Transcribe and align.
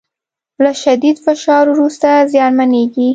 له 0.63 0.71
شدید 0.81 1.17
فشار 1.25 1.65
وروسته 1.69 2.09
زیانمنېږي 2.31 3.09